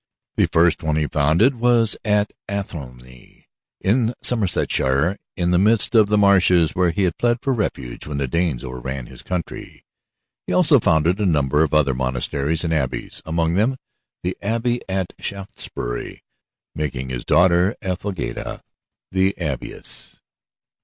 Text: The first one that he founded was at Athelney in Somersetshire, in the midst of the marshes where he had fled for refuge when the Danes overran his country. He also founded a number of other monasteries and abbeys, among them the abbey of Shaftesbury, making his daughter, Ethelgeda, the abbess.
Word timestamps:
The 0.35 0.47
first 0.47 0.81
one 0.81 0.95
that 0.95 1.01
he 1.01 1.05
founded 1.05 1.59
was 1.59 1.95
at 2.03 2.33
Athelney 2.49 3.45
in 3.79 4.15
Somersetshire, 4.23 5.15
in 5.37 5.51
the 5.51 5.59
midst 5.59 5.93
of 5.93 6.07
the 6.09 6.17
marshes 6.17 6.71
where 6.71 6.89
he 6.89 7.03
had 7.03 7.13
fled 7.19 7.37
for 7.43 7.53
refuge 7.53 8.07
when 8.07 8.17
the 8.17 8.27
Danes 8.27 8.63
overran 8.63 9.05
his 9.05 9.21
country. 9.21 9.85
He 10.47 10.53
also 10.53 10.79
founded 10.79 11.19
a 11.19 11.25
number 11.27 11.61
of 11.61 11.75
other 11.75 11.93
monasteries 11.93 12.63
and 12.63 12.73
abbeys, 12.73 13.21
among 13.27 13.53
them 13.53 13.77
the 14.23 14.35
abbey 14.41 14.81
of 14.89 15.05
Shaftesbury, 15.19 16.23
making 16.73 17.09
his 17.09 17.23
daughter, 17.23 17.75
Ethelgeda, 17.83 18.61
the 19.11 19.35
abbess. 19.37 20.19